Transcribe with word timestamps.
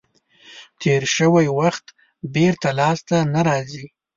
تیر 0.79 1.03
شوی 1.15 1.47
وخت 1.59 1.85
بېرته 2.35 2.67
لاس 2.79 2.99
ته 3.09 3.17
نه 3.33 3.41
راځي. 3.47 3.85